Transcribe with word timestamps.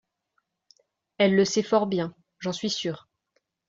Elle 1.19 1.35
le 1.35 1.45
sait 1.45 1.61
fort 1.61 1.85
bien, 1.85 2.15
j’en 2.39 2.53
suis 2.53 2.71
sure. 2.71 3.07